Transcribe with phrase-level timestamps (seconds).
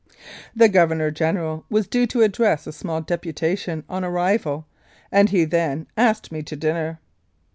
[0.55, 4.65] The Governor General was due to address a small deputation on arrival,
[5.11, 6.99] and he then asked me to dinner.